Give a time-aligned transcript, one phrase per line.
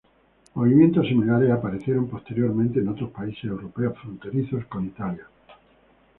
[0.55, 5.27] Movimientos similares aparecieron posteriormente en otros países europeos fronterizos con Italia.